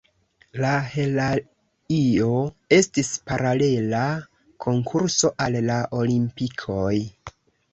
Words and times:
La 0.63 0.69
heraio 0.93 2.31
estis 2.77 3.11
paralela 3.29 4.01
konkurso 4.67 5.33
al 5.47 5.59
la 5.69 5.77
Olimpikoj. 6.01 6.97